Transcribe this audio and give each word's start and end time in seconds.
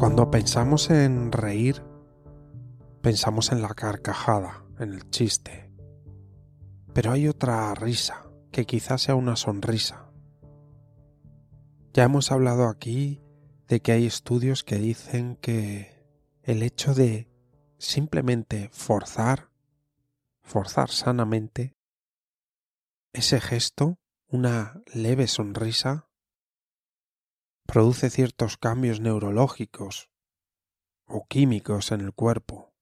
Cuando 0.00 0.30
pensamos 0.30 0.88
en 0.88 1.30
reír, 1.30 1.84
pensamos 3.02 3.52
en 3.52 3.60
la 3.60 3.74
carcajada, 3.74 4.64
en 4.78 4.94
el 4.94 5.10
chiste. 5.10 5.70
Pero 6.94 7.12
hay 7.12 7.28
otra 7.28 7.74
risa, 7.74 8.24
que 8.50 8.64
quizás 8.64 9.02
sea 9.02 9.14
una 9.14 9.36
sonrisa. 9.36 10.10
Ya 11.92 12.04
hemos 12.04 12.32
hablado 12.32 12.66
aquí 12.68 13.20
de 13.68 13.80
que 13.80 13.92
hay 13.92 14.06
estudios 14.06 14.64
que 14.64 14.76
dicen 14.76 15.36
que 15.36 16.02
el 16.44 16.62
hecho 16.62 16.94
de 16.94 17.28
simplemente 17.76 18.70
forzar, 18.72 19.50
forzar 20.40 20.88
sanamente, 20.88 21.76
ese 23.12 23.38
gesto, 23.38 23.98
una 24.28 24.80
leve 24.94 25.26
sonrisa, 25.26 26.08
produce 27.70 28.10
ciertos 28.10 28.56
cambios 28.56 28.98
neurológicos 28.98 30.10
o 31.06 31.28
químicos 31.28 31.92
en 31.92 32.00
el 32.00 32.12
cuerpo. 32.12 32.74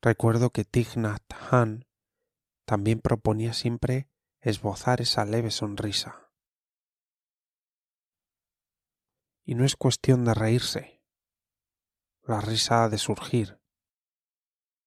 Recuerdo 0.00 0.50
que 0.50 0.64
Thich 0.64 0.96
Nhat 0.96 1.24
Hanh 1.50 1.84
también 2.66 3.00
proponía 3.00 3.52
siempre 3.52 4.08
esbozar 4.40 5.00
esa 5.00 5.24
leve 5.24 5.50
sonrisa. 5.50 6.30
Y 9.44 9.56
no 9.56 9.64
es 9.64 9.74
cuestión 9.74 10.24
de 10.24 10.34
reírse. 10.34 11.02
La 12.22 12.40
risa 12.40 12.84
ha 12.84 12.88
de 12.88 12.98
surgir. 12.98 13.60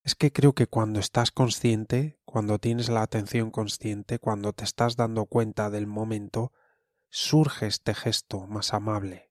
Es 0.02 0.14
que 0.14 0.32
creo 0.32 0.54
que 0.54 0.66
cuando 0.66 0.98
estás 0.98 1.30
consciente, 1.30 2.18
cuando 2.24 2.58
tienes 2.58 2.88
la 2.88 3.02
atención 3.02 3.50
consciente, 3.50 4.18
cuando 4.18 4.54
te 4.54 4.64
estás 4.64 4.96
dando 4.96 5.26
cuenta 5.26 5.68
del 5.68 5.86
momento, 5.86 6.54
surge 7.10 7.66
este 7.66 7.94
gesto 7.94 8.46
más 8.46 8.74
amable, 8.74 9.30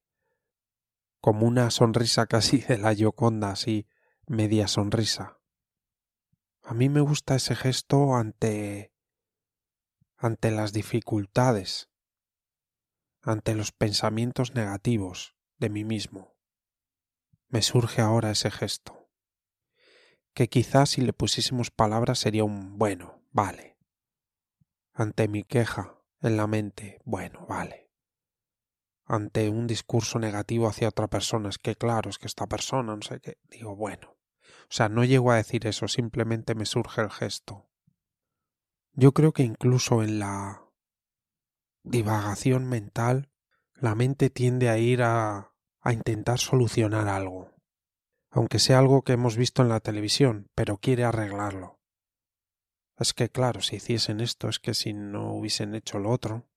como 1.20 1.46
una 1.46 1.70
sonrisa 1.70 2.26
casi 2.26 2.58
de 2.58 2.78
la 2.78 2.92
Yoconda, 2.92 3.50
así 3.50 3.86
media 4.26 4.68
sonrisa. 4.68 5.40
A 6.62 6.74
mí 6.74 6.88
me 6.88 7.00
gusta 7.00 7.36
ese 7.36 7.54
gesto 7.54 8.14
ante 8.14 8.92
ante 10.16 10.50
las 10.50 10.72
dificultades, 10.72 11.88
ante 13.22 13.54
los 13.54 13.70
pensamientos 13.70 14.52
negativos 14.54 15.36
de 15.58 15.70
mí 15.70 15.84
mismo. 15.84 16.36
Me 17.48 17.62
surge 17.62 18.02
ahora 18.02 18.32
ese 18.32 18.50
gesto, 18.50 19.08
que 20.34 20.48
quizás 20.48 20.90
si 20.90 21.02
le 21.02 21.12
pusiésemos 21.12 21.70
palabras 21.70 22.18
sería 22.18 22.42
un 22.42 22.78
bueno, 22.78 23.22
vale. 23.30 23.78
Ante 24.92 25.28
mi 25.28 25.44
queja, 25.44 25.97
en 26.20 26.36
la 26.36 26.46
mente, 26.46 27.00
bueno, 27.04 27.46
vale. 27.46 27.90
Ante 29.04 29.48
un 29.48 29.66
discurso 29.66 30.18
negativo 30.18 30.68
hacia 30.68 30.88
otra 30.88 31.08
persona, 31.08 31.48
es 31.48 31.58
que 31.58 31.76
claro, 31.76 32.10
es 32.10 32.18
que 32.18 32.26
esta 32.26 32.46
persona, 32.46 32.94
no 32.94 33.02
sé 33.02 33.20
qué, 33.20 33.38
digo, 33.44 33.74
bueno. 33.74 34.16
O 34.64 34.70
sea, 34.70 34.88
no 34.88 35.04
llego 35.04 35.30
a 35.30 35.36
decir 35.36 35.66
eso, 35.66 35.88
simplemente 35.88 36.54
me 36.54 36.66
surge 36.66 37.00
el 37.00 37.10
gesto. 37.10 37.70
Yo 38.92 39.12
creo 39.12 39.32
que 39.32 39.44
incluso 39.44 40.02
en 40.02 40.18
la 40.18 40.64
divagación 41.84 42.68
mental, 42.68 43.30
la 43.74 43.94
mente 43.94 44.28
tiende 44.28 44.68
a 44.68 44.78
ir 44.78 45.02
a, 45.02 45.54
a 45.80 45.92
intentar 45.92 46.38
solucionar 46.38 47.08
algo, 47.08 47.54
aunque 48.30 48.58
sea 48.58 48.78
algo 48.78 49.02
que 49.02 49.12
hemos 49.12 49.36
visto 49.36 49.62
en 49.62 49.68
la 49.68 49.80
televisión, 49.80 50.50
pero 50.54 50.78
quiere 50.78 51.04
arreglarlo. 51.04 51.77
Es 52.98 53.14
que 53.14 53.28
claro, 53.30 53.60
si 53.60 53.76
hiciesen 53.76 54.20
esto, 54.20 54.48
es 54.48 54.58
que 54.58 54.74
si 54.74 54.92
no 54.92 55.32
hubiesen 55.32 55.74
hecho 55.74 55.98
lo 56.00 56.10
otro. 56.10 56.48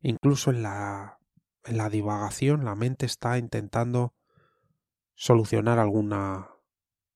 Incluso 0.00 0.50
en 0.50 0.62
la, 0.62 1.18
en 1.64 1.76
la 1.76 1.90
divagación 1.90 2.64
la 2.64 2.74
mente 2.74 3.04
está 3.04 3.36
intentando 3.36 4.14
solucionar 5.14 5.78
alguna 5.78 6.48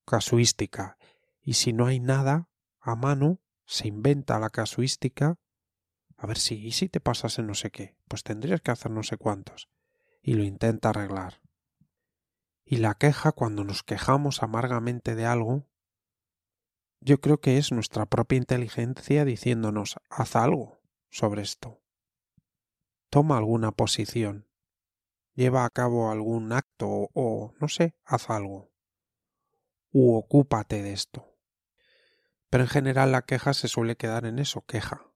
casuística 0.05 0.99
y 1.41 1.55
si 1.55 1.73
no 1.73 1.87
hay 1.87 1.99
nada 1.99 2.51
a 2.81 2.95
mano, 2.95 3.41
se 3.65 3.89
inventa 3.89 4.39
la 4.39 4.51
casuística. 4.51 5.39
A 6.19 6.27
ver 6.27 6.39
si, 6.39 6.57
¿y 6.67 6.73
si 6.73 6.91
te 6.91 7.01
pasas 7.01 7.39
en 7.39 7.47
no 7.47 7.55
sé 7.55 7.71
qué? 7.71 7.97
Pues 8.07 8.23
tendrías 8.23 8.61
que 8.61 8.71
hacer 8.71 8.91
no 8.91 9.03
sé 9.03 9.17
cuántos. 9.17 9.71
Y 10.21 10.35
lo 10.35 10.45
intenta 10.45 10.91
arreglar. 10.91 11.41
Y 12.67 12.77
la 12.77 12.95
queja, 12.95 13.33
cuando 13.33 13.65
nos 13.65 13.83
quejamos 13.83 14.43
amargamente 14.43 15.15
de 15.15 15.25
algo, 15.25 15.67
yo 17.05 17.21
creo 17.21 17.39
que 17.39 17.59
es 17.59 17.71
nuestra 17.71 18.07
propia 18.07 18.39
inteligencia 18.39 19.27
diciéndonos 19.27 19.97
haz 20.09 20.37
algo 20.37 20.81
sobre 21.11 21.43
esto. 21.43 21.83
Toma 23.11 23.37
alguna 23.37 23.73
posición. 23.73 24.49
Lleva 25.35 25.67
a 25.67 25.71
cabo 25.71 26.11
algún 26.11 26.51
acto 26.53 27.11
o, 27.13 27.53
no 27.61 27.69
sé, 27.69 27.95
haz 28.05 28.31
algo. 28.31 28.73
U 29.93 30.17
ocúpate 30.17 30.83
de 30.83 30.95
esto. 30.95 31.37
Pero 32.49 32.65
en 32.65 32.71
general 32.71 33.13
la 33.13 33.23
queja 33.23 33.53
se 33.53 33.69
suele 33.69 33.97
quedar 33.97 34.25
en 34.25 34.39
eso, 34.39 34.63
queja. 34.63 35.07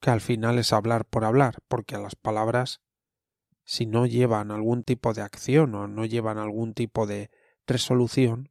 Que 0.00 0.10
al 0.10 0.22
final 0.22 0.58
es 0.58 0.72
hablar 0.72 1.04
por 1.04 1.24
hablar, 1.24 1.58
porque 1.68 1.94
a 1.94 2.00
las 2.00 2.16
palabras, 2.16 2.80
si 3.64 3.84
no 3.84 4.06
llevan 4.06 4.50
algún 4.50 4.82
tipo 4.82 5.12
de 5.12 5.20
acción 5.20 5.74
o 5.74 5.88
no 5.88 6.06
llevan 6.06 6.38
algún 6.38 6.72
tipo 6.72 7.06
de 7.06 7.30
resolución, 7.66 8.50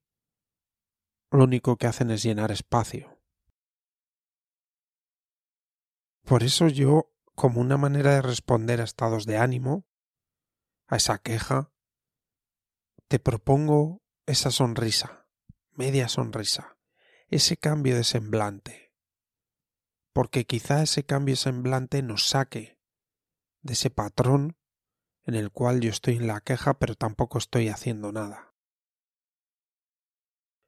lo 1.31 1.43
único 1.43 1.77
que 1.77 1.87
hacen 1.87 2.11
es 2.11 2.23
llenar 2.23 2.51
espacio. 2.51 3.19
Por 6.23 6.43
eso 6.43 6.67
yo, 6.67 7.13
como 7.35 7.61
una 7.61 7.77
manera 7.77 8.15
de 8.15 8.21
responder 8.21 8.81
a 8.81 8.85
estados 8.85 9.25
de 9.25 9.37
ánimo, 9.37 9.85
a 10.87 10.97
esa 10.97 11.19
queja, 11.19 11.71
te 13.07 13.19
propongo 13.19 14.01
esa 14.25 14.49
sonrisa, 14.49 15.27
media 15.71 16.09
sonrisa, 16.09 16.77
ese 17.27 17.57
cambio 17.57 17.95
de 17.95 18.03
semblante, 18.03 18.93
porque 20.13 20.45
quizá 20.45 20.81
ese 20.81 21.03
cambio 21.05 21.33
de 21.33 21.41
semblante 21.41 22.01
nos 22.01 22.27
saque 22.27 22.79
de 23.61 23.73
ese 23.73 23.89
patrón 23.89 24.57
en 25.23 25.35
el 25.35 25.51
cual 25.51 25.81
yo 25.81 25.89
estoy 25.89 26.15
en 26.15 26.27
la 26.27 26.41
queja 26.41 26.79
pero 26.79 26.95
tampoco 26.95 27.37
estoy 27.37 27.69
haciendo 27.69 28.11
nada. 28.11 28.54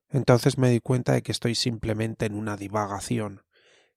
Entonces 0.10 0.58
me 0.58 0.70
di 0.70 0.80
cuenta 0.80 1.14
de 1.14 1.22
que 1.22 1.32
estoy 1.32 1.56
simplemente 1.56 2.26
en 2.26 2.36
una 2.36 2.56
divagación, 2.56 3.44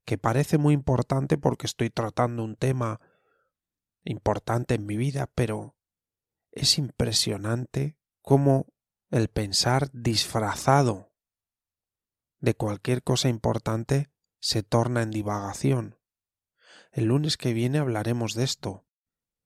que 0.04 0.18
parece 0.18 0.58
muy 0.58 0.74
importante 0.74 1.38
porque 1.38 1.66
estoy 1.66 1.90
tratando 1.90 2.42
un 2.42 2.56
tema 2.56 3.00
importante 4.02 4.74
en 4.74 4.86
mi 4.86 4.96
vida, 4.96 5.30
pero 5.34 5.76
es 6.50 6.78
impresionante 6.78 7.96
cómo 8.22 8.66
el 9.10 9.28
pensar 9.28 9.90
disfrazado 9.92 11.12
de 12.40 12.54
cualquier 12.54 13.02
cosa 13.02 13.28
importante 13.28 14.10
se 14.40 14.62
torna 14.62 15.02
en 15.02 15.10
divagación. 15.10 15.98
El 16.90 17.04
lunes 17.04 17.36
que 17.36 17.52
viene 17.52 17.78
hablaremos 17.78 18.34
de 18.34 18.44
esto, 18.44 18.86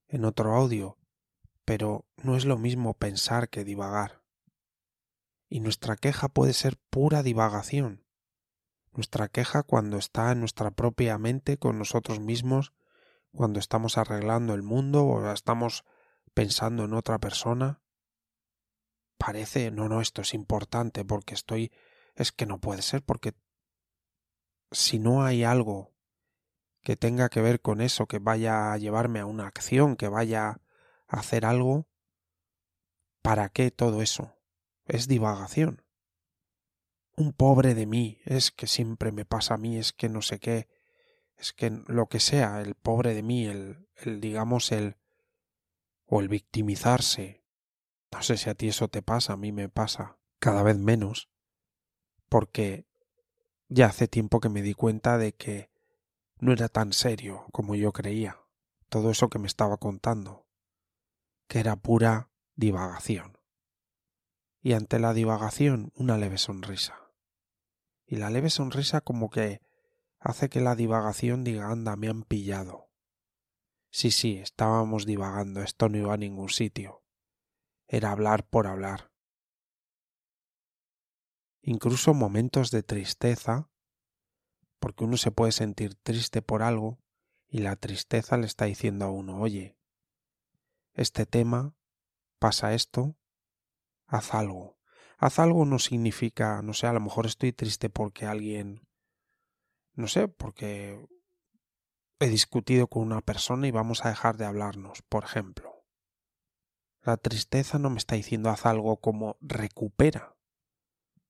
en 0.09 0.25
otro 0.25 0.55
audio, 0.55 0.99
pero 1.65 2.07
no 2.17 2.37
es 2.37 2.47
lo 2.47 2.57
mismo 2.57 2.95
pensar 2.95 3.51
que 3.51 3.65
divagar 3.65 4.24
y 5.49 5.61
nuestra 5.61 5.97
queja 5.97 6.29
puede 6.29 6.53
ser 6.53 6.79
pura 6.91 7.23
divagación. 7.23 8.05
Nuestra 8.93 9.29
queja 9.29 9.63
cuando 9.63 9.97
está 9.99 10.33
en 10.33 10.41
nuestra 10.41 10.71
propia 10.71 11.19
mente 11.19 11.59
con 11.59 11.79
nosotros 11.79 12.21
mismos, 12.21 12.73
cuando 13.33 13.59
estamos 13.59 13.99
arreglando 13.99 14.55
el 14.55 14.63
mundo 14.63 15.05
o 15.05 15.33
estamos 15.33 15.85
pensando 16.33 16.85
en 16.85 16.95
otra 16.95 17.19
persona. 17.19 17.83
Parece, 19.19 19.71
no, 19.71 19.89
no, 19.89 20.01
esto 20.01 20.23
es 20.23 20.35
importante 20.35 21.05
porque 21.05 21.35
estoy, 21.35 21.73
es 22.15 22.33
que 22.33 22.47
no 22.47 22.61
puede 22.61 22.83
ser 22.83 23.03
porque 23.03 23.35
si 24.71 24.99
no 24.99 25.25
hay 25.25 25.45
algo 25.45 25.95
que 26.83 26.97
tenga 26.97 27.29
que 27.29 27.41
ver 27.41 27.61
con 27.61 27.81
eso, 27.81 28.07
que 28.07 28.19
vaya 28.19 28.73
a 28.73 28.79
llevarme 28.79 29.21
a 29.21 29.27
una 29.27 29.47
acción, 29.47 29.97
que 29.97 30.09
vaya 30.09 30.61
a 31.09 31.19
hacer 31.19 31.47
algo, 31.47 31.89
¿para 33.23 33.49
qué 33.49 33.71
todo 33.71 34.03
eso? 34.03 34.35
Es 34.87 35.09
divagación. 35.09 35.83
Un 37.17 37.33
pobre 37.33 37.75
de 37.75 37.87
mí, 37.87 38.21
es 38.25 38.51
que 38.51 38.67
siempre 38.67 39.13
me 39.13 39.25
pasa 39.25 39.55
a 39.55 39.59
mí, 39.59 39.77
es 39.77 39.93
que 39.93 40.09
no 40.09 40.23
sé 40.23 40.41
qué, 40.41 40.69
es 41.37 41.53
que 41.53 41.71
lo 41.87 42.07
que 42.07 42.21
sea, 42.21 42.61
el 42.61 42.75
pobre 42.75 43.15
de 43.15 43.23
mí, 43.23 43.47
el, 43.47 43.89
el 43.97 44.21
digamos 44.21 44.73
el 44.73 44.97
o 46.07 46.21
el 46.21 46.29
victimizarse. 46.29 47.45
No 48.11 48.23
sé 48.23 48.37
si 48.37 48.51
a 48.51 48.55
ti 48.55 48.69
eso 48.69 48.89
te 48.89 49.03
pasa, 49.03 49.33
a 49.33 49.37
mí 49.37 49.53
me 49.53 49.69
pasa 49.69 50.19
cada 50.39 50.63
vez 50.63 50.79
menos, 50.79 51.31
porque 52.29 52.87
ya 53.69 53.87
hace 53.87 54.09
tiempo 54.09 54.41
que 54.41 54.49
me 54.49 54.63
di 54.63 54.75
cuenta 54.75 55.19
de 55.19 55.35
que 55.35 55.71
no 56.39 56.53
era 56.53 56.69
tan 56.69 56.93
serio 56.93 57.47
como 57.53 57.75
yo 57.75 57.93
creía 57.93 58.45
todo 58.95 59.11
eso 59.11 59.29
que 59.29 59.41
me 59.41 59.49
estaba 59.49 59.77
contando, 59.79 60.47
que 61.49 61.59
era 61.59 61.75
pura 61.75 62.31
divagación. 62.55 63.34
Y 64.67 64.73
ante 64.73 64.99
la 64.99 65.13
divagación 65.13 65.93
una 65.95 66.17
leve 66.17 66.39
sonrisa. 66.39 67.13
Y 68.07 68.17
la 68.17 68.31
leve 68.31 68.49
sonrisa 68.49 69.03
como 69.03 69.29
que 69.29 69.61
hace 70.19 70.49
que 70.49 70.63
la 70.63 70.75
divagación 70.75 71.45
diga 71.45 71.71
anda, 71.71 71.97
me 71.97 72.09
han 72.09 72.23
pillado. 72.23 72.89
Sí, 73.91 74.11
sí, 74.11 74.39
estábamos 74.39 75.05
divagando, 75.05 75.61
esto 75.61 75.91
no 75.91 75.99
iba 75.99 76.15
a 76.15 76.17
ningún 76.17 76.49
sitio. 76.49 77.05
Era 77.89 78.11
hablar 78.11 78.49
por 78.49 78.67
hablar. 78.67 79.13
Incluso 81.61 82.15
momentos 82.15 82.71
de 82.71 82.83
tristeza, 82.83 83.69
porque 84.79 85.05
uno 85.05 85.19
se 85.19 85.31
puede 85.31 85.53
sentir 85.53 85.95
triste 85.95 86.41
por 86.41 86.63
algo 86.63 86.99
y 87.49 87.59
la 87.59 87.77
tristeza 87.77 88.39
le 88.39 88.47
está 88.47 88.65
diciendo 88.65 89.05
a 89.05 89.11
uno, 89.11 89.43
oye, 89.43 89.77
este 90.95 91.27
tema, 91.27 91.77
pasa 92.39 92.73
esto, 92.73 93.19
haz 94.15 94.35
algo. 94.35 94.79
Haz 95.19 95.39
algo 95.39 95.65
no 95.65 95.79
significa, 95.79 96.63
no 96.63 96.73
sé, 96.75 96.87
a 96.87 96.93
lo 96.93 97.01
mejor 97.01 97.27
estoy 97.27 97.53
triste 97.53 97.91
porque 97.91 98.27
alguien, 98.27 98.87
no 99.95 100.07
sé, 100.07 100.29
porque 100.29 101.05
he 102.21 102.29
discutido 102.29 102.87
con 102.87 103.03
una 103.03 103.21
persona 103.21 103.67
y 103.67 103.71
vamos 103.71 104.05
a 104.05 104.09
dejar 104.09 104.37
de 104.37 104.45
hablarnos, 104.45 105.03
por 105.03 105.25
ejemplo. 105.25 105.85
La 107.03 107.17
tristeza 107.17 107.79
no 107.79 107.91
me 107.91 107.99
está 107.99 108.15
diciendo 108.15 108.51
haz 108.51 108.67
algo 108.67 108.97
como 108.99 109.37
recupera 109.41 110.37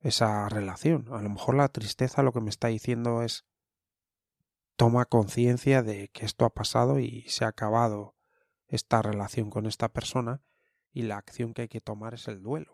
esa 0.00 0.48
relación. 0.48 1.08
A 1.10 1.22
lo 1.22 1.30
mejor 1.30 1.54
la 1.56 1.68
tristeza 1.68 2.22
lo 2.22 2.32
que 2.32 2.40
me 2.40 2.50
está 2.50 2.68
diciendo 2.68 3.22
es 3.22 3.46
toma 4.76 5.06
conciencia 5.06 5.82
de 5.82 6.08
que 6.08 6.26
esto 6.26 6.44
ha 6.44 6.54
pasado 6.54 6.98
y 6.98 7.22
se 7.28 7.44
ha 7.44 7.48
acabado 7.48 8.14
esta 8.68 9.02
relación 9.02 9.50
con 9.50 9.66
esta 9.66 9.88
persona 9.88 10.42
y 10.92 11.02
la 11.02 11.16
acción 11.16 11.54
que 11.54 11.62
hay 11.62 11.68
que 11.68 11.80
tomar 11.80 12.14
es 12.14 12.28
el 12.28 12.42
duelo. 12.42 12.73